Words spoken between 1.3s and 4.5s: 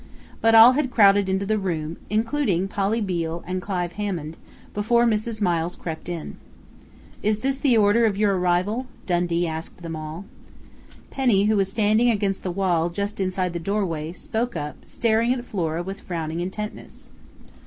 the room, including Polly Beale and Clive Hammond,